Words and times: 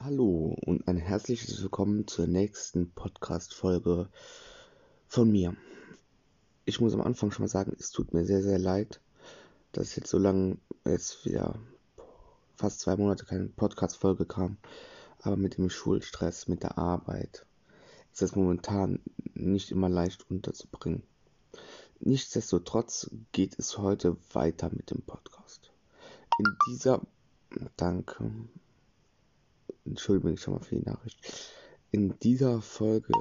Hallo 0.00 0.56
und 0.64 0.86
ein 0.86 0.96
herzliches 0.96 1.60
Willkommen 1.60 2.06
zur 2.06 2.28
nächsten 2.28 2.92
Podcast-Folge 2.92 4.08
von 5.08 5.28
mir. 5.28 5.56
Ich 6.66 6.80
muss 6.80 6.94
am 6.94 7.00
Anfang 7.00 7.32
schon 7.32 7.42
mal 7.42 7.48
sagen, 7.48 7.74
es 7.76 7.90
tut 7.90 8.14
mir 8.14 8.24
sehr, 8.24 8.40
sehr 8.40 8.60
leid, 8.60 9.00
dass 9.72 9.96
jetzt 9.96 10.08
so 10.08 10.18
lange, 10.18 10.58
jetzt 10.86 11.24
wieder 11.24 11.58
fast 12.54 12.78
zwei 12.78 12.96
Monate 12.96 13.24
keine 13.24 13.46
Podcast-Folge 13.46 14.24
kam. 14.24 14.58
Aber 15.22 15.36
mit 15.36 15.58
dem 15.58 15.68
Schulstress, 15.68 16.46
mit 16.46 16.62
der 16.62 16.78
Arbeit 16.78 17.44
ist 18.12 18.22
das 18.22 18.36
momentan 18.36 19.00
nicht 19.34 19.72
immer 19.72 19.88
leicht 19.88 20.30
unterzubringen. 20.30 21.02
Nichtsdestotrotz 21.98 23.10
geht 23.32 23.58
es 23.58 23.78
heute 23.78 24.16
weiter 24.32 24.70
mit 24.72 24.92
dem 24.92 25.02
Podcast. 25.02 25.72
In 26.38 26.56
dieser, 26.68 27.02
danke, 27.76 28.30
entschuldige 29.88 30.28
mich 30.28 30.40
schon 30.40 30.54
mal 30.54 30.60
für 30.60 30.76
die 30.76 30.84
Nachricht. 30.84 31.18
In 31.90 32.18
dieser 32.20 32.60
Folge, 32.60 33.12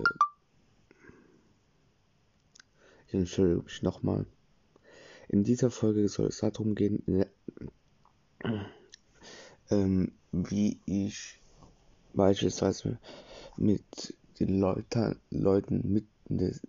ich 3.08 3.14
entschuldige 3.14 3.64
mich 3.64 3.82
nochmal. 3.82 4.26
In 5.30 5.44
dieser 5.44 5.72
Folge 5.72 6.08
soll 6.08 6.28
es 6.28 6.40
darum 6.40 6.76
gehen, 6.76 7.04
ähm, 9.70 10.12
wie 10.32 10.80
ich 10.86 11.40
beispielsweise 12.14 13.00
mit 13.58 14.16
den 14.40 14.60
Leute, 14.60 15.18
Leuten 15.30 15.92
mit, 15.92 16.06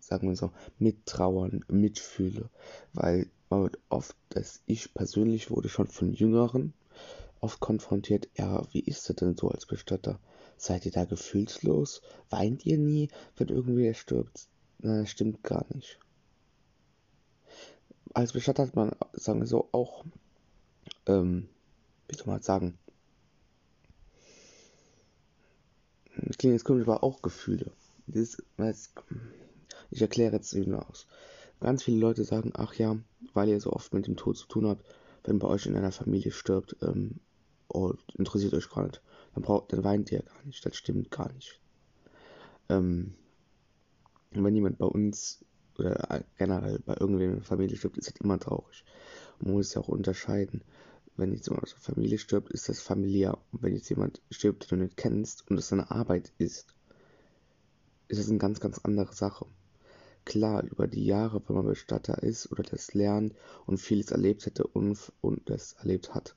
sagen 0.01 0.29
wir 0.29 0.37
so, 0.37 0.53
mittrauern, 0.79 1.65
mitfühle, 1.69 2.49
weil 2.93 3.29
man 3.51 3.71
oft, 3.89 4.17
dass 4.31 4.63
ich 4.67 4.93
persönlich 4.95 5.51
wurde 5.51 5.69
schon 5.69 5.87
von 5.87 6.13
Jüngeren 6.13 6.75
oft 7.41 7.61
konfrontiert, 7.61 8.29
ja, 8.37 8.67
wie 8.73 8.81
ist 8.81 9.09
das 9.09 9.17
denn 9.17 9.37
so 9.37 9.49
als 9.49 9.67
Bestatter? 9.67 10.19
Seid 10.57 10.87
ihr 10.87 10.93
da 10.93 11.05
gefühlslos? 11.05 12.03
Weint 12.31 12.67
ihr 12.67 12.79
nie, 12.79 13.11
wenn 13.37 13.49
irgendwer 13.49 13.95
stirbt? 13.95 14.49
Na, 14.79 15.01
das 15.01 15.11
stimmt 15.11 15.43
gar 15.43 15.65
nicht. 15.75 15.99
Als 18.15 18.33
Bestatter 18.33 18.65
hat 18.65 18.75
man, 18.75 18.93
sagen 19.13 19.41
wir 19.41 19.47
so, 19.47 19.69
auch, 19.73 20.05
ähm, 21.07 21.49
wie 22.09 22.17
soll 22.17 22.27
man 22.27 22.43
sagen, 22.43 22.79
klingt 26.39 26.55
jetzt 26.55 26.65
komisch, 26.65 26.87
aber 26.87 27.03
auch 27.03 27.23
Gefühle. 27.23 27.71
Das, 28.07 28.43
ich 29.91 30.01
erkläre 30.01 30.37
jetzt 30.37 30.55
eben 30.55 30.75
aus. 30.75 31.07
Ganz 31.61 31.83
viele 31.83 31.99
Leute 31.99 32.25
sagen, 32.25 32.53
ach 32.55 32.75
ja, 32.75 32.97
weil 33.35 33.49
ihr 33.49 33.61
so 33.61 33.73
oft 33.73 33.93
mit 33.93 34.07
dem 34.07 34.17
Tod 34.17 34.37
zu 34.37 34.47
tun 34.47 34.67
habt, 34.67 34.85
wenn 35.25 35.39
bei 35.39 35.49
euch 35.49 35.67
in 35.67 35.77
einer 35.77 35.93
Familie 35.93 36.31
stirbt, 36.31 36.77
ähm, 36.83 37.21
oh, 37.69 37.95
interessiert 38.15 38.55
euch 38.55 38.69
gar 38.71 38.87
nicht. 38.87 39.03
Dann, 39.35 39.43
braucht, 39.43 39.73
dann 39.73 39.85
weint 39.85 40.11
ihr 40.13 40.23
gar 40.23 40.45
nicht. 40.45 40.65
Das 40.65 40.77
stimmt 40.77 41.11
gar 41.11 41.33
nicht. 41.33 41.61
Ähm, 42.69 43.15
wenn 44.31 44.55
jemand 44.55 44.79
bei 44.79 44.87
uns 44.87 45.45
oder 45.79 46.25
generell 46.37 46.81
bei 46.81 46.97
irgendwem 46.99 47.31
in 47.31 47.37
der 47.37 47.45
Familie 47.45 47.77
stirbt, 47.77 47.99
ist 47.99 48.09
das 48.09 48.21
immer 48.21 48.39
traurig. 48.39 48.85
Man 49.41 49.55
muss 49.55 49.75
ja 49.75 49.81
auch 49.81 49.89
unterscheiden. 49.89 50.63
Wenn 51.17 51.33
jetzt 51.33 51.47
jemand 51.47 51.65
aus 51.65 51.71
der 51.71 51.95
Familie 51.95 52.19
stirbt, 52.19 52.53
ist 52.53 52.69
das 52.69 52.81
familiär. 52.81 53.39
Und 53.53 53.63
wenn 53.63 53.75
jetzt 53.75 53.89
jemand 53.89 54.21
stirbt, 54.31 54.71
den 54.71 54.79
du 54.79 54.85
nicht 54.85 54.97
kennst 54.97 55.49
und 55.49 55.57
das 55.57 55.69
seine 55.69 55.91
Arbeit 55.91 56.33
ist, 56.39 56.75
ist 58.09 58.21
das 58.21 58.29
eine 58.29 58.39
ganz, 58.39 58.61
ganz 58.61 58.79
andere 58.79 59.13
Sache. 59.13 59.47
Klar, 60.25 60.63
über 60.65 60.87
die 60.87 61.05
Jahre, 61.05 61.43
wenn 61.47 61.57
man 61.57 61.67
Bestatter 61.67 62.23
ist 62.23 62.51
oder 62.53 62.63
das 62.63 62.95
lernt 62.95 63.35
und 63.67 63.79
vieles 63.79 64.11
erlebt 64.11 64.47
hätte 64.47 64.67
und, 64.67 65.13
und 65.21 65.49
das 65.49 65.73
erlebt 65.75 66.15
hat, 66.15 66.37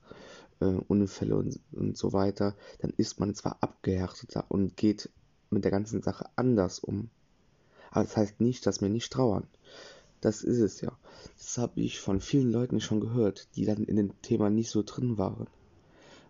äh, 0.62 0.80
Unfälle 0.88 1.36
und, 1.36 1.58
und 1.72 1.96
so 1.96 2.12
weiter, 2.12 2.54
dann 2.80 2.92
ist 2.96 3.20
man 3.20 3.34
zwar 3.34 3.58
abgehärteter 3.60 4.44
und 4.48 4.76
geht 4.76 5.10
mit 5.50 5.64
der 5.64 5.70
ganzen 5.70 6.02
Sache 6.02 6.26
anders 6.36 6.78
um. 6.78 7.10
Aber 7.90 8.04
das 8.04 8.16
heißt 8.16 8.40
nicht, 8.40 8.66
dass 8.66 8.80
wir 8.80 8.88
nicht 8.88 9.12
trauern. 9.12 9.46
Das 10.20 10.42
ist 10.42 10.60
es 10.60 10.80
ja. 10.80 10.96
Das 11.36 11.58
habe 11.58 11.80
ich 11.80 12.00
von 12.00 12.20
vielen 12.20 12.50
Leuten 12.50 12.80
schon 12.80 13.00
gehört, 13.00 13.48
die 13.56 13.64
dann 13.64 13.84
in 13.84 13.96
dem 13.96 14.22
Thema 14.22 14.50
nicht 14.50 14.70
so 14.70 14.82
drin 14.82 15.18
waren. 15.18 15.48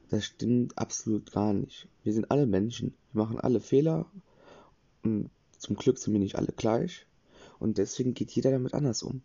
Das 0.08 0.24
stimmt 0.24 0.76
absolut 0.76 1.32
gar 1.32 1.52
nicht. 1.52 1.88
Wir 2.02 2.12
sind 2.12 2.30
alle 2.30 2.46
Menschen. 2.46 2.94
Wir 3.12 3.22
machen 3.22 3.38
alle 3.38 3.60
Fehler. 3.60 4.06
Und 5.02 5.30
zum 5.58 5.76
Glück 5.76 5.98
sind 5.98 6.12
wir 6.12 6.20
nicht 6.20 6.36
alle 6.36 6.52
gleich. 6.56 7.06
Und 7.58 7.78
deswegen 7.78 8.14
geht 8.14 8.30
jeder 8.32 8.50
damit 8.50 8.74
anders 8.74 9.02
um. 9.02 9.22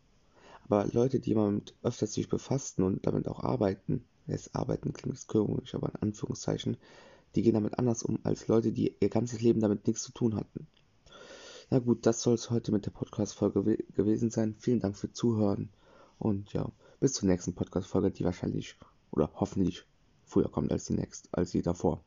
Aber 0.65 0.85
Leute, 0.91 1.19
die 1.19 1.33
damit 1.33 1.73
öfters 1.81 2.13
sich 2.13 2.29
befassen 2.29 2.83
und 2.83 3.07
damit 3.07 3.27
auch 3.27 3.39
arbeiten, 3.39 4.03
es 4.27 4.53
arbeiten 4.53 4.93
klingt 4.93 5.27
komisch, 5.27 5.75
aber 5.75 5.89
in 5.89 6.01
Anführungszeichen, 6.01 6.77
die 7.35 7.41
gehen 7.41 7.53
damit 7.53 7.79
anders 7.79 8.03
um 8.03 8.19
als 8.23 8.47
Leute, 8.47 8.71
die 8.71 8.95
ihr 8.99 9.09
ganzes 9.09 9.41
Leben 9.41 9.61
damit 9.61 9.87
nichts 9.87 10.03
zu 10.03 10.11
tun 10.11 10.35
hatten. 10.35 10.67
Na 11.69 11.79
gut, 11.79 12.05
das 12.05 12.21
soll 12.21 12.35
es 12.35 12.49
heute 12.49 12.71
mit 12.71 12.85
der 12.85 12.91
Podcast-Folge 12.91 13.77
gewesen 13.93 14.29
sein. 14.29 14.55
Vielen 14.59 14.79
Dank 14.79 14.95
für 14.95 15.11
Zuhören 15.11 15.69
und 16.17 16.53
ja, 16.53 16.71
bis 16.99 17.13
zur 17.13 17.27
nächsten 17.27 17.53
Podcast-Folge, 17.53 18.11
die 18.11 18.23
wahrscheinlich 18.23 18.77
oder 19.11 19.29
hoffentlich 19.35 19.85
früher 20.25 20.49
kommt 20.49 20.71
als 20.71 20.85
die 20.85 20.93
nächste, 20.93 21.29
als 21.31 21.51
die 21.51 21.61
davor. 21.61 22.03